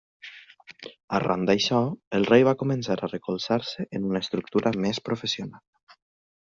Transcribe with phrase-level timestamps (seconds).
[1.17, 1.81] Arran d'això,
[2.19, 5.99] el rei va començar a recolzar-se en una estructura més professional.